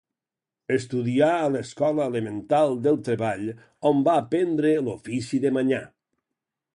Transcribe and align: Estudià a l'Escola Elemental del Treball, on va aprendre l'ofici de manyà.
Estudià 0.75 1.27
a 1.41 1.49
l'Escola 1.55 2.07
Elemental 2.11 2.73
del 2.87 2.97
Treball, 3.09 3.45
on 3.93 4.03
va 4.09 4.19
aprendre 4.23 4.73
l'ofici 4.89 5.45
de 5.45 5.53
manyà. 5.59 5.83